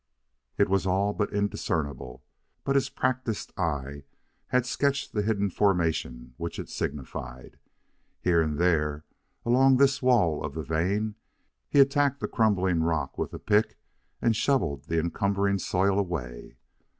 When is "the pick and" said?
13.29-14.35